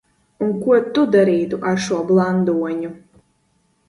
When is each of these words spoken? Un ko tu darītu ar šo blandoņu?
Un 0.43 0.53
ko 0.61 0.77
tu 0.95 1.03
darītu 1.15 1.59
ar 1.71 1.77
šo 1.87 1.99
blandoņu? 2.13 2.91